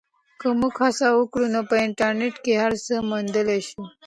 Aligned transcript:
که 0.39 0.47
موږ 0.59 0.75
هڅه 0.83 1.07
وکړو 1.13 1.47
نو 1.53 1.61
په 1.69 1.75
انټرنیټ 1.85 2.35
کې 2.43 2.53
هر 2.63 2.73
څه 2.85 2.93
موندلی 3.09 3.59
سو. 3.69 3.81